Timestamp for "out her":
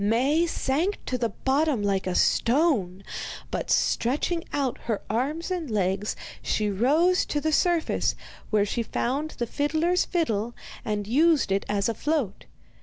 4.51-4.99